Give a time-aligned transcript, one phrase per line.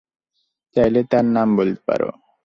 [0.75, 2.09] চাইলে তার নাম বলতে পারো।